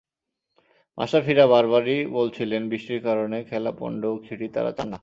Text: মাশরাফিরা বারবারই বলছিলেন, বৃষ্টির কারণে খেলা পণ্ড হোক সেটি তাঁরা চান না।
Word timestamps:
মাশরাফিরা 0.97 1.45
বারবারই 1.47 1.97
বলছিলেন, 2.17 2.61
বৃষ্টির 2.69 2.99
কারণে 3.03 3.37
খেলা 3.43 3.71
পণ্ড 3.79 4.01
হোক 4.05 4.19
সেটি 4.29 4.45
তাঁরা 4.47 4.71
চান 4.71 4.87
না। 4.89 4.97